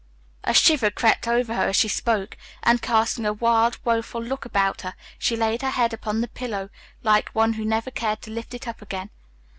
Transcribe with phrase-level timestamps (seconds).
[0.43, 4.81] A shiver crept over her as she spoke, and, casting a wild, woeful look about
[4.81, 6.71] her, she laid her head upon the pillow
[7.03, 9.11] like one who never cared to lift it up again.